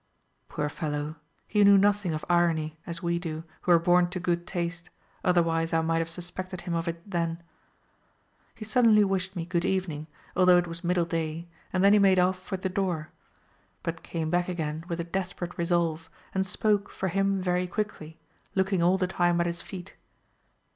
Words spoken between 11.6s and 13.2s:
and then he made off for the door,